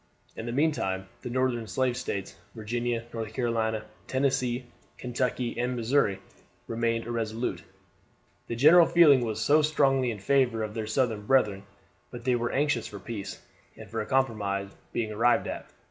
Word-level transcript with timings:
In 0.35 0.47
the 0.47 0.51
meantime 0.51 1.05
the 1.21 1.29
Northern 1.29 1.67
Slave 1.67 1.95
States, 1.95 2.33
Virginia, 2.55 3.03
North 3.13 3.33
Carolina, 3.35 3.85
Tennessee, 4.07 4.65
Kentucky, 4.97 5.55
and 5.59 5.75
Missouri, 5.75 6.17
remained 6.65 7.05
irresolute. 7.05 7.61
The 8.47 8.55
general 8.55 8.87
feeling 8.87 9.21
was 9.23 9.47
strongly 9.67 10.09
in 10.09 10.17
favor 10.17 10.63
of 10.63 10.73
their 10.73 10.87
Southern 10.87 11.27
brethren; 11.27 11.65
but 12.09 12.23
they 12.23 12.35
were 12.35 12.51
anxious 12.51 12.87
for 12.87 12.97
peace, 12.97 13.43
and 13.77 13.87
for 13.91 14.01
a 14.01 14.07
compromise 14.07 14.71
being 14.91 15.11
arrived 15.11 15.45
at. 15.45 15.67